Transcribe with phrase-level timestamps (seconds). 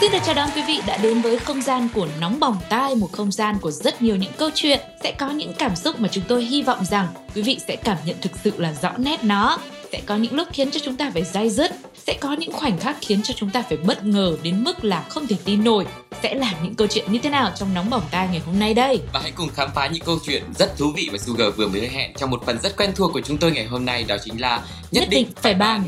[0.00, 2.94] Xin được chào đón quý vị đã đến với không gian của Nóng Bỏng Tai,
[2.94, 6.08] một không gian của rất nhiều những câu chuyện, sẽ có những cảm xúc mà
[6.12, 9.24] chúng tôi hy vọng rằng quý vị sẽ cảm nhận thực sự là rõ nét
[9.24, 9.58] nó.
[9.92, 11.72] Sẽ có những lúc khiến cho chúng ta phải dai dứt,
[12.06, 15.04] sẽ có những khoảnh khắc khiến cho chúng ta phải bất ngờ đến mức là
[15.08, 15.86] không thể tin nổi.
[16.22, 18.74] Sẽ là những câu chuyện như thế nào trong Nóng Bỏng Tai ngày hôm nay
[18.74, 19.00] đây?
[19.12, 21.88] Và hãy cùng khám phá những câu chuyện rất thú vị mà Sugar vừa mới
[21.88, 24.40] hẹn trong một phần rất quen thuộc của chúng tôi ngày hôm nay đó chính
[24.40, 24.60] là
[24.90, 25.82] Nhất định phải bàn.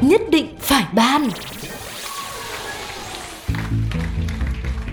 [0.00, 1.28] Nhất định phải ban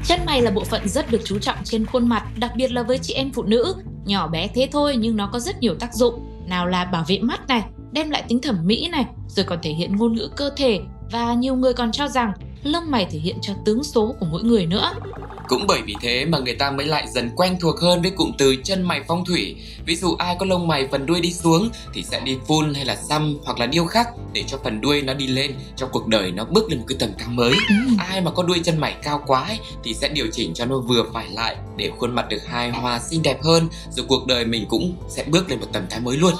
[0.06, 2.84] Chân mày là bộ phận rất được chú trọng trên khuôn mặt, đặc biệt là
[2.84, 3.76] với chị em phụ nữ.
[4.06, 6.14] Nhỏ bé thế thôi nhưng nó có rất nhiều tác dụng.
[6.48, 9.72] Nào là bảo vệ mắt này, đem lại tính thẩm mỹ này, rồi còn thể
[9.72, 10.80] hiện ngôn ngữ cơ thể
[11.12, 14.44] và nhiều người còn cho rằng lông mày thể hiện cho tướng số của mỗi
[14.44, 14.94] người nữa.
[15.48, 18.32] Cũng bởi vì thế mà người ta mới lại dần quen thuộc hơn với cụm
[18.38, 19.56] từ chân mày phong thủy.
[19.86, 22.86] Ví dụ ai có lông mày phần đuôi đi xuống thì sẽ đi phun hay
[22.86, 26.08] là xăm hoặc là điêu khắc để cho phần đuôi nó đi lên, cho cuộc
[26.08, 27.52] đời nó bước lên một cái tầm cao mới.
[27.70, 27.76] Ừ.
[28.00, 30.80] Ai mà có đuôi chân mày cao quá ấy, thì sẽ điều chỉnh cho nó
[30.80, 34.46] vừa phải lại để khuôn mặt được hài hòa xinh đẹp hơn, rồi cuộc đời
[34.46, 36.34] mình cũng sẽ bước lên một tầm cao mới luôn.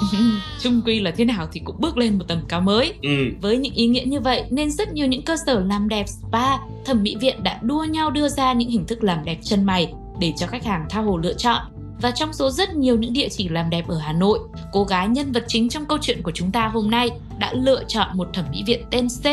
[0.62, 2.94] Chung quy là thế nào thì cũng bước lên một tầm cao mới.
[3.02, 3.10] Ừ.
[3.42, 6.58] Với những ý nghĩa như vậy nên rất nhiều những cơ sở làm đẹp spa,
[6.86, 9.94] thẩm mỹ viện đã đua nhau đưa ra những hình thức làm đẹp chân mày
[10.20, 11.62] để cho khách hàng tha hồ lựa chọn.
[12.02, 14.40] Và trong số rất nhiều những địa chỉ làm đẹp ở Hà Nội,
[14.72, 17.84] cô gái nhân vật chính trong câu chuyện của chúng ta hôm nay đã lựa
[17.88, 19.24] chọn một thẩm mỹ viện tên C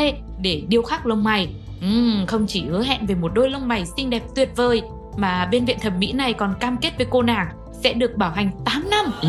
[0.41, 1.49] để điêu khắc lông mày.
[1.81, 4.83] Ừm, không chỉ hứa hẹn về một đôi lông mày xinh đẹp tuyệt vời,
[5.17, 7.49] mà bên viện thẩm mỹ này còn cam kết với cô nàng
[7.83, 9.07] sẽ được bảo hành 8 năm.
[9.23, 9.29] Ừ.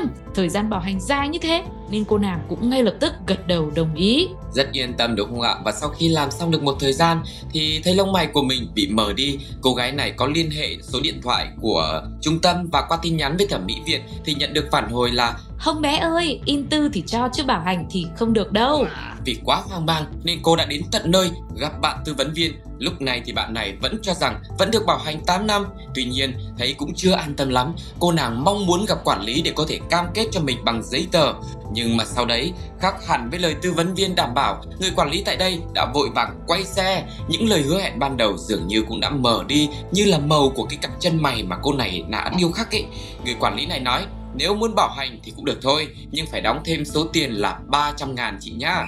[0.00, 2.82] Ừm, 8 năm, thời gian bảo hành dài như thế nên cô nàng cũng ngay
[2.82, 4.28] lập tức gật đầu đồng ý.
[4.52, 5.54] Rất yên tâm đúng không ạ?
[5.64, 7.22] Và sau khi làm xong được một thời gian
[7.52, 9.38] thì thấy lông mày của mình bị mờ đi.
[9.60, 13.16] Cô gái này có liên hệ số điện thoại của trung tâm và qua tin
[13.16, 16.66] nhắn với thẩm mỹ viện thì nhận được phản hồi là Không bé ơi, in
[16.66, 18.86] tư thì cho chứ bảo hành thì không được đâu
[19.24, 22.52] vì quá hoang mang nên cô đã đến tận nơi, gặp bạn tư vấn viên.
[22.78, 25.66] Lúc này thì bạn này vẫn cho rằng vẫn được bảo hành 8 năm.
[25.94, 27.74] Tuy nhiên, thấy cũng chưa an tâm lắm.
[27.98, 30.82] Cô nàng mong muốn gặp quản lý để có thể cam kết cho mình bằng
[30.84, 31.32] giấy tờ.
[31.72, 35.10] Nhưng mà sau đấy, khác hẳn với lời tư vấn viên đảm bảo, người quản
[35.10, 38.66] lý tại đây đã vội vàng quay xe những lời hứa hẹn ban đầu dường
[38.66, 41.72] như cũng đã mờ đi, như là màu của cái cặp chân mày mà cô
[41.72, 42.86] này đã điêu khắc ấy
[43.24, 46.40] người quản lý này nói nếu muốn bảo hành thì cũng được thôi nhưng phải
[46.40, 48.84] đóng thêm số tiền là 300 ngàn chị nhá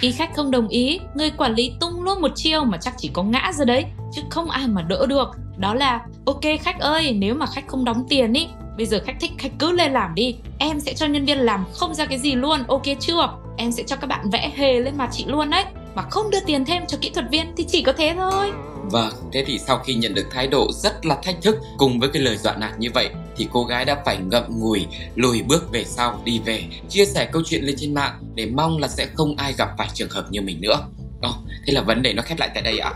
[0.00, 3.10] Khi khách không đồng ý, người quản lý tung luôn một chiêu mà chắc chỉ
[3.12, 5.28] có ngã ra đấy, chứ không ai mà đỡ được.
[5.56, 9.16] Đó là, ok khách ơi, nếu mà khách không đóng tiền ý, bây giờ khách
[9.20, 10.36] thích khách cứ lên làm đi.
[10.58, 13.28] Em sẽ cho nhân viên làm không ra cái gì luôn, ok chưa?
[13.56, 15.64] Em sẽ cho các bạn vẽ hề lên mặt chị luôn đấy.
[15.94, 18.52] Mà không đưa tiền thêm cho kỹ thuật viên thì chỉ có thế thôi.
[18.90, 22.08] Vâng, thế thì sau khi nhận được thái độ rất là thách thức cùng với
[22.12, 25.72] cái lời dọa nạt như vậy thì cô gái đã phải ngậm ngùi lùi bước
[25.72, 29.06] về sau đi về chia sẻ câu chuyện lên trên mạng để mong là sẽ
[29.14, 30.76] không ai gặp phải trường hợp như mình nữa.
[31.22, 31.30] Ồ,
[31.66, 32.92] thế là vấn đề nó khép lại tại đây ạ?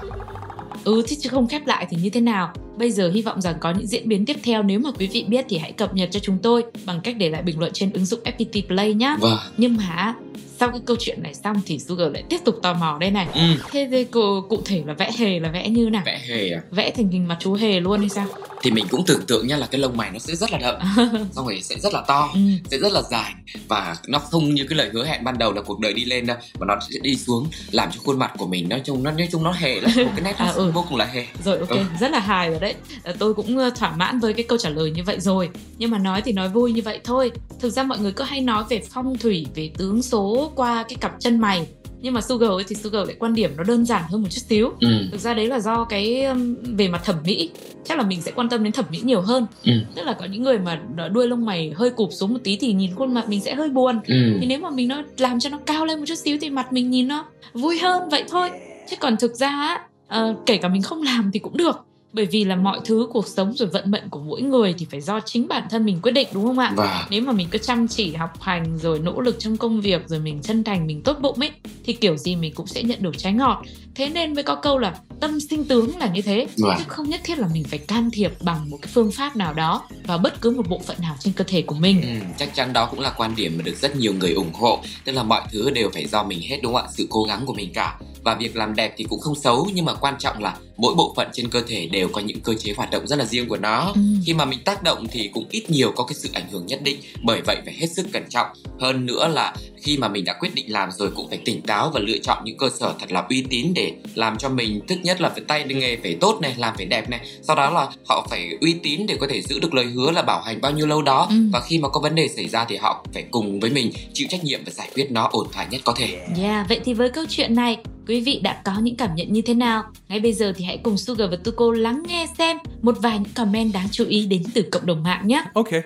[0.85, 3.55] Ừ thì chứ không khép lại thì như thế nào Bây giờ hy vọng rằng
[3.61, 6.09] có những diễn biến tiếp theo Nếu mà quý vị biết thì hãy cập nhật
[6.13, 9.17] cho chúng tôi Bằng cách để lại bình luận trên ứng dụng FPT Play nhá
[9.21, 9.39] Vâng.
[9.57, 10.15] Nhưng mà
[10.61, 13.27] sau cái câu chuyện này xong thì Sugar lại tiếp tục tò mò đây này
[13.35, 13.41] Ừ,
[13.73, 16.03] Thế thì cụ, cụ thể là vẽ hề là vẽ như nào?
[16.07, 16.61] vẽ hề à?
[16.71, 18.27] Vẽ thành hình mặt chú hề luôn hay sao?
[18.65, 20.75] Thì mình cũng tưởng tượng nha là cái lông mày nó sẽ rất là đậm,
[21.33, 22.41] xong rồi sẽ rất là to, ừ.
[22.71, 23.33] sẽ rất là dài
[23.69, 26.27] và nó không như cái lời hứa hẹn ban đầu là cuộc đời đi lên
[26.27, 29.11] đâu mà nó sẽ đi xuống làm cho khuôn mặt của mình nói chung nó
[29.11, 30.71] nói chung nó hề lắm một cái nét À, ừ.
[30.75, 31.79] vô cùng là hề Rồi ok, Ừ.
[32.01, 34.91] rất là hài rồi đấy Ờ, Tôi cũng thỏa mãn với cái câu trả lời
[34.91, 35.49] như vậy rồi
[35.79, 38.41] Nhưng mà nói thì nói vui như vậy thôi Thực ra mọi người cứ hay
[38.41, 41.67] nói về phong thủy, về tướng số qua cái cặp chân mày
[42.05, 44.41] Nhưng mà Sugar ấy thì Sugar lại quan điểm nó đơn giản hơn một chút
[44.49, 44.89] xíu ừ.
[45.13, 47.51] Thực ra đấy là do cái um, về mặt thẩm mỹ
[47.85, 49.73] Chắc là mình sẽ quan tâm đến thẩm mỹ nhiều hơn Ừ.
[49.95, 50.81] Tức là có những người mà
[51.13, 53.69] đuôi lông mày hơi cụp xuống một tí thì nhìn khuôn mặt mình sẽ hơi
[53.69, 54.15] buồn Ừ.
[54.41, 56.73] thì nếu mà mình nó làm cho nó cao lên một chút xíu thì mặt
[56.73, 57.25] mình nhìn nó
[57.55, 58.51] vui hơn vậy thôi
[58.91, 61.77] chứ còn thực ra á ờ, kể cả mình không làm thì cũng được
[62.15, 65.01] bởi vì là mọi thứ cuộc sống rồi vận mệnh của mỗi người thì phải
[65.01, 66.73] do chính bản thân mình quyết định đúng không ạ?
[66.77, 70.09] Và nếu mà mình cứ chăm chỉ học hành rồi nỗ lực trong công việc
[70.09, 71.51] rồi mình chân thành mình tốt bụng ấy
[71.85, 73.63] thì kiểu gì mình cũng sẽ nhận được trái ngọt.
[73.95, 76.75] Thế nên mới có câu là tâm sinh tướng là như thế Vâng.
[76.79, 79.53] chứ không nhất thiết là mình phải can thiệp bằng một cái phương pháp nào
[79.55, 82.03] đó vào bất cứ một bộ phận nào trên cơ thể của mình.
[82.03, 84.81] Ừ, chắc chắn đó cũng là quan điểm mà được rất nhiều người ủng hộ.
[85.05, 86.89] Tức là mọi thứ đều phải do mình hết đúng không ạ?
[86.93, 89.85] Sự cố gắng của mình cả và việc làm đẹp thì cũng không xấu nhưng
[89.85, 92.73] mà quan trọng là mỗi bộ phận trên cơ thể đều có những cơ chế
[92.77, 93.93] hoạt động rất là riêng của nó.
[93.95, 94.01] Ừ.
[94.27, 96.83] khi mà mình tác động thì cũng ít nhiều có cái sự ảnh hưởng nhất
[96.83, 98.47] định bởi vậy phải hết sức cẩn trọng.
[98.81, 101.91] Hơn nữa là khi mà mình đã quyết định làm rồi cũng phải tỉnh táo
[101.95, 104.81] và lựa chọn những cơ sở thật là uy tín để làm cho mình.
[104.89, 107.21] Thứ nhất là phải tay nghề phải tốt này làm phải đẹp này.
[107.43, 110.23] Sau đó là họ phải uy tín để có thể giữ được lời hứa là
[110.23, 111.27] bảo hành bao nhiêu lâu đó.
[111.31, 111.37] Ừ.
[111.53, 114.27] và khi mà có vấn đề xảy ra thì họ phải cùng với mình chịu
[114.31, 116.19] trách nhiệm và giải quyết nó ổn thỏa nhất có thể.
[116.43, 119.43] Yeah, vậy thì với câu chuyện này, quý vị đã có những cảm nhận như
[119.43, 119.85] thế nào?
[120.09, 123.33] Ngay bây giờ thì hãy cùng Sugar và Tuko lắng nghe xem một vài những
[123.35, 125.45] comment đáng chú ý đến từ cộng đồng mạng nhé.
[125.55, 125.83] Okay.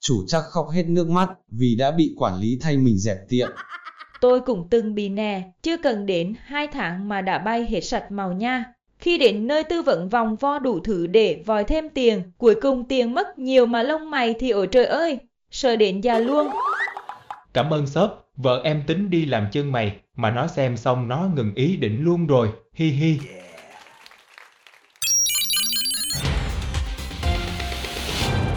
[0.00, 1.28] Chủ chắc khóc hết nước mắt
[1.58, 3.48] vì đã bị quản lý thay mình dẹp tiệm.
[4.20, 8.10] Tôi cũng từng bị nè, chưa cần đến 2 tháng mà đã bay hết sạch
[8.10, 8.64] màu nha.
[8.98, 12.84] Khi đến nơi tư vấn vòng vo đủ thứ để vòi thêm tiền, cuối cùng
[12.88, 15.18] tiền mất nhiều mà lông mày thì ôi trời ơi,
[15.50, 16.48] sợ đến già luôn.
[17.52, 21.28] Cảm ơn shop, vợ em tính đi làm chân mày, mà nó xem xong nó
[21.34, 23.18] ngừng ý định luôn rồi, hi hi.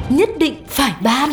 [0.09, 1.29] Nhất định phải ban.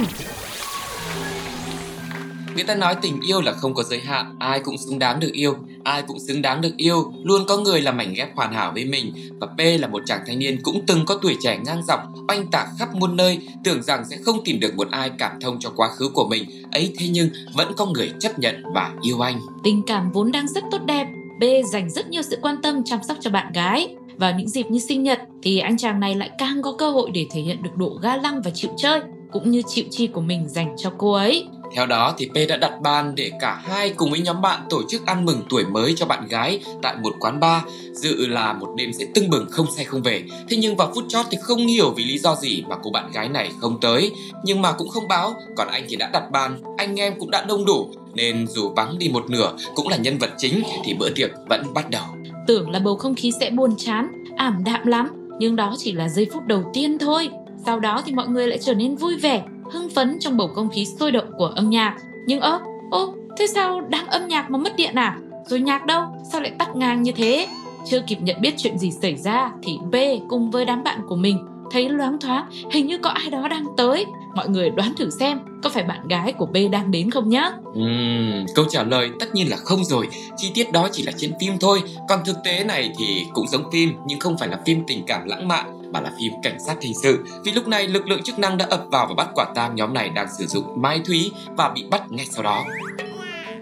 [2.55, 5.33] Người ta nói tình yêu là không có giới hạn, ai cũng xứng đáng được
[5.33, 8.73] yêu, ai cũng xứng đáng được yêu, luôn có người là mảnh ghép hoàn hảo
[8.75, 9.13] với mình.
[9.41, 12.47] Và P là một chàng thanh niên cũng từng có tuổi trẻ ngang dọc, oanh
[12.51, 15.71] tạc khắp muôn nơi, tưởng rằng sẽ không tìm được một ai cảm thông cho
[15.77, 16.45] quá khứ của mình.
[16.73, 19.41] Ấy thế nhưng vẫn có người chấp nhận và yêu anh.
[19.65, 21.07] Tình cảm vốn đang rất tốt đẹp,
[21.41, 23.97] B dành rất nhiều sự quan tâm chăm sóc cho bạn gái.
[24.17, 27.11] Vào những dịp như sinh nhật thì anh chàng này lại càng có cơ hội
[27.15, 29.01] để thể hiện được độ ga lăng và chịu chơi
[29.33, 31.47] cũng như chịu chi của mình dành cho cô ấy.
[31.75, 34.83] Theo đó thì P đã đặt bàn để cả hai cùng với nhóm bạn tổ
[34.89, 37.63] chức ăn mừng tuổi mới cho bạn gái tại một quán bar.
[37.93, 40.23] Dự là một đêm sẽ tưng bừng không say không về.
[40.49, 43.11] Thế nhưng vào phút chót thì không hiểu vì lý do gì mà cô bạn
[43.13, 44.13] gái này không tới.
[44.45, 47.45] Nhưng mà cũng không báo, còn anh thì đã đặt bàn, anh em cũng đã
[47.49, 47.91] đông đủ.
[48.15, 51.75] Nên dù vắng đi một nửa cũng là nhân vật chính thì bữa tiệc vẫn
[51.75, 52.05] bắt đầu.
[52.47, 56.09] Tưởng là bầu không khí sẽ buồn chán, ảm đạm lắm, nhưng đó chỉ là
[56.09, 57.29] giây phút đầu tiên thôi.
[57.67, 59.43] Sau đó thì mọi người lại trở nên vui vẻ,
[59.75, 61.97] hưng phấn trong bầu không khí sôi động của âm nhạc.
[62.27, 62.61] Nhưng ơ,
[62.91, 65.19] ô, thế sao đang âm nhạc mà mất điện à?
[65.47, 66.03] Rồi nhạc đâu?
[66.33, 67.47] Sao lại tắt ngang như thế?
[67.91, 69.95] Chưa kịp nhận biết chuyện gì xảy ra thì B
[70.29, 71.39] cùng với đám bạn của mình
[71.71, 74.07] thấy loáng thoáng hình như có ai đó đang tới.
[74.35, 77.51] Mọi người đoán thử xem có phải bạn gái của B đang đến không nhá?
[77.69, 81.33] Uhm, câu trả lời tất nhiên là không rồi Chi tiết đó chỉ là trên
[81.41, 84.83] phim thôi Còn thực tế này thì cũng giống phim Nhưng không phải là phim
[84.87, 88.09] tình cảm lãng mạn mà là phim cảnh sát hình sự Vì lúc này lực
[88.09, 90.83] lượng chức năng đã ập vào và bắt quả tang nhóm này đang sử dụng
[90.83, 92.65] mai thúy Và bị bắt ngay sau đó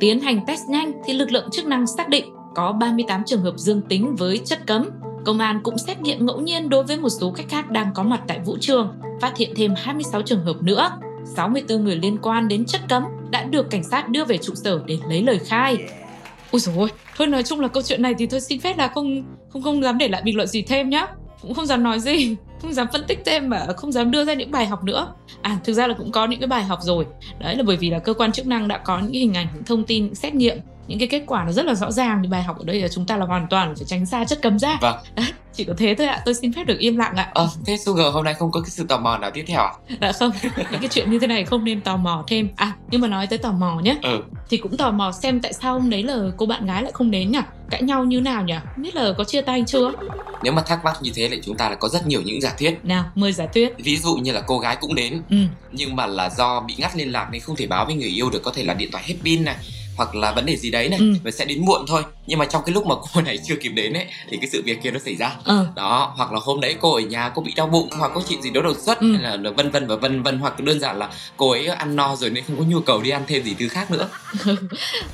[0.00, 3.54] Tiến hành test nhanh thì lực lượng chức năng xác định có 38 trường hợp
[3.56, 4.88] dương tính với chất cấm.
[5.24, 8.02] Công an cũng xét nghiệm ngẫu nhiên đối với một số khách khác đang có
[8.02, 10.90] mặt tại vũ trường, phát hiện thêm 26 trường hợp nữa.
[11.36, 14.80] 64 người liên quan đến chất cấm đã được cảnh sát đưa về trụ sở
[14.86, 15.76] để lấy lời khai.
[16.50, 18.88] Ôi dồi ôi, thôi nói chung là câu chuyện này thì tôi xin phép là
[18.88, 21.06] không không không dám để lại bình luận gì thêm nhá.
[21.42, 24.34] Cũng không dám nói gì, không dám phân tích thêm mà không dám đưa ra
[24.34, 25.14] những bài học nữa.
[25.42, 27.06] À thực ra là cũng có những cái bài học rồi.
[27.38, 29.64] Đấy là bởi vì là cơ quan chức năng đã có những hình ảnh, những
[29.64, 32.28] thông tin, những xét nghiệm những cái kết quả nó rất là rõ ràng thì
[32.28, 34.58] bài học ở đây là chúng ta là hoàn toàn phải tránh xa chất cấm
[34.58, 34.96] ra Vâng.
[35.14, 37.30] Đấy, chỉ có thế thôi ạ tôi xin phép được im lặng ạ.
[37.34, 39.72] Ờ, thế Sugar hôm nay không có cái sự tò mò nào tiếp theo à?
[40.00, 42.48] đã không những cái chuyện như thế này không nên tò mò thêm.
[42.56, 45.52] À nhưng mà nói tới tò mò nhé Ừ, thì cũng tò mò xem tại
[45.52, 47.38] sao hôm đấy là cô bạn gái lại không đến nhỉ?
[47.70, 48.54] Cãi nhau như nào nhỉ?
[48.76, 49.92] Biết là có chia tay chưa?
[50.42, 52.54] Nếu mà thắc mắc như thế thì chúng ta là có rất nhiều những giả
[52.58, 52.84] thuyết.
[52.84, 53.72] Nào mời giả thuyết.
[53.78, 55.36] Ví dụ như là cô gái cũng đến ừ.
[55.72, 58.30] Nhưng mà là do bị ngắt liên lạc nên không thể báo với người yêu
[58.30, 59.56] được Có thể là điện thoại hết pin này
[59.96, 61.14] hoặc là vấn đề gì đấy này Ừ.
[61.24, 62.02] và sẽ đến muộn thôi.
[62.26, 64.62] Nhưng mà trong cái lúc mà cô này chưa kịp đến ấy thì cái sự
[64.62, 65.30] việc kia nó xảy ra.
[65.44, 68.22] Ờ đó hoặc là hôm đấy cô ở nhà cô bị đau bụng hoặc có
[68.28, 69.12] chuyện gì đó đột xuất Ừ.
[69.16, 72.16] hay là vân vân và vân vân hoặc đơn giản là cô ấy ăn no
[72.16, 74.08] rồi nên không có nhu cầu đi ăn thêm gì thứ khác nữa.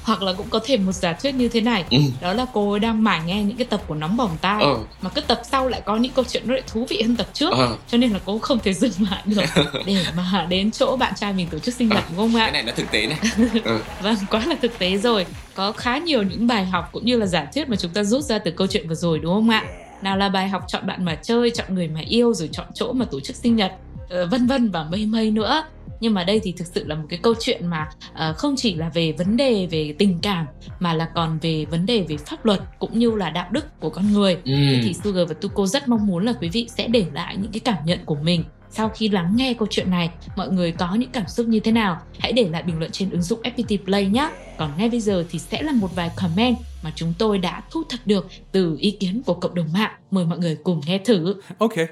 [0.03, 1.85] Hoặc là cũng có thể một giả thuyết như thế này.
[1.91, 1.99] Ừ.
[2.21, 4.79] đó là cô ấy đang mải nghe những cái tập của nóng bỏng tai ờ
[5.03, 7.27] mà cái tập sau lại có những câu chuyện nó lại thú vị hơn tập
[7.33, 7.51] trước.
[7.53, 9.43] Ờ cho nên là cô không thể dừng lại được.
[9.87, 12.51] Để mà đến chỗ bạn trai mình tổ chức sinh nhật đúng không cái ạ
[12.51, 13.19] này nó thực tế này.
[13.65, 13.79] Ừ.
[14.03, 15.27] vâng quá là thực tế rồi.
[15.55, 18.25] Có khá nhiều những bài học cũng như là giả thuyết mà chúng ta rút
[18.25, 19.65] ra từ câu chuyện vừa rồi đúng không ạ?
[20.03, 22.93] Nào là bài học chọn bạn mà chơi chọn người mà yêu rồi chọn chỗ
[22.93, 23.73] mà tổ chức sinh nhật
[24.09, 25.65] ờ, vân vân và mây mây nữa.
[26.01, 28.75] Nhưng mà đây thì thực sự là một cái câu chuyện mà ờ, không chỉ
[28.75, 30.47] là về vấn đề về tình cảm
[30.81, 33.91] mà là còn về vấn đề về pháp luật cũng như là đạo đức của
[33.91, 34.35] con người.
[34.45, 34.53] Ừ.
[34.83, 37.61] Thì Sugar và Tuko rất mong muốn là quý vị sẽ để lại những cái
[37.61, 41.11] cảm nhận của mình sau khi lắng nghe câu chuyện này, mọi người có những
[41.13, 42.01] cảm xúc như thế nào?
[42.19, 44.31] Hãy để lại bình luận trên ứng dụng FPT Play nhé.
[44.59, 47.83] Còn ngay bây giờ thì sẽ là một vài comment mà chúng tôi đã thu
[47.89, 49.93] thập được từ ý kiến của cộng đồng mạng.
[50.11, 51.35] Mời mọi người cùng nghe thử.
[51.59, 51.87] Okay.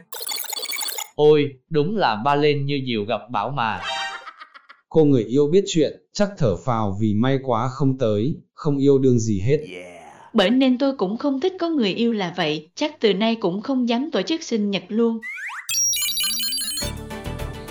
[1.14, 3.80] Ôi, đúng là ba lên như diều gặp bão mà.
[4.88, 8.98] Cô người yêu biết chuyện, chắc thở phào vì may quá không tới, không yêu
[8.98, 9.58] đương gì hết.
[10.32, 13.62] Bởi nên tôi cũng không thích có người yêu là vậy, chắc từ nay cũng
[13.62, 15.18] không dám tổ chức sinh nhật luôn.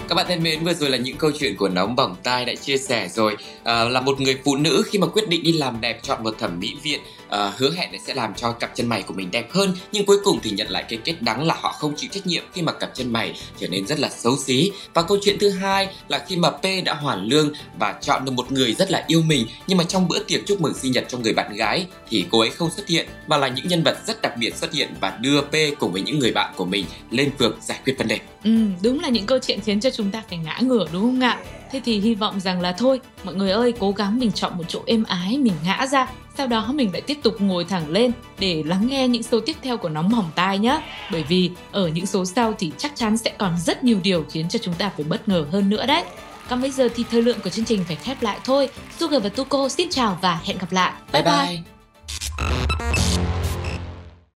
[0.10, 2.56] Các bạn thân mến, vừa rồi là những câu chuyện của nóng bỏng tai đã
[2.56, 3.38] chia sẻ rồi.
[3.64, 6.36] À, là một người phụ nữ khi mà quyết định đi làm đẹp chọn một
[6.40, 9.32] thẩm mỹ viện uh, hứa hẹn là sẽ làm cho cặp chân mày của mình
[9.32, 12.10] đẹp hơn nhưng cuối cùng thì nhận lại cái kết đắng là họ không chịu
[12.14, 15.18] trách nhiệm khi mà cặp chân mày trở nên rất là xấu xí và câu
[15.22, 18.74] chuyện thứ hai là khi mà P đã hoàn lương và chọn được một người
[18.74, 21.34] rất là yêu mình nhưng mà trong bữa tiệc chúc mừng sinh nhật cho người
[21.34, 24.38] bạn gái thì cô ấy không xuất hiện mà là những nhân vật rất đặc
[24.38, 27.58] biệt xuất hiện và đưa P cùng với những người bạn của mình lên phường
[27.62, 28.20] giải quyết vấn đề.
[28.44, 28.52] Ừ,
[28.82, 31.40] đúng là những câu chuyện khiến cho chúng ta phải ngã ngửa đúng không ạ?
[31.76, 34.64] Thế thì hy vọng rằng là thôi, mọi người ơi, cố gắng mình chọn một
[34.68, 38.12] chỗ êm ái, mình ngã ra sau đó mình lại tiếp tục ngồi thẳng lên
[38.40, 40.82] để lắng nghe những số tiếp theo của nóng bỏng tai nhé.
[41.12, 44.50] Bởi vì ở những số sau thì chắc chắn sẽ còn rất nhiều điều khiến
[44.50, 46.04] cho chúng ta phải bất ngờ hơn nữa đấy.
[46.50, 48.70] Còn bây giờ thì thời lượng của chương trình phải khép lại thôi.
[49.00, 50.94] Sugar và Tuko xin chào và hẹn gặp lại.
[51.14, 51.34] Bye bye.
[51.48, 52.65] bye.